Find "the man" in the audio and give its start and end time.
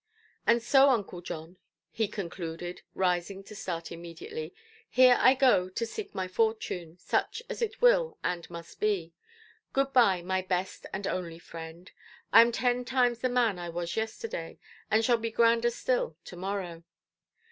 13.19-13.59